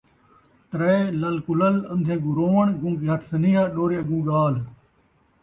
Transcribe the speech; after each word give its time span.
ترائے 0.69 1.01
لل 1.21 1.35
کلل، 1.45 1.75
اندھے 1.91 2.15
اڳوں 2.19 2.35
رووݨ، 2.37 2.67
گنگے 2.81 3.07
ہتھ 3.11 3.25
سنیہا، 3.29 3.63
ݙورے 3.73 3.97
اڳوں 4.01 4.21
ڳالھ 4.27 4.59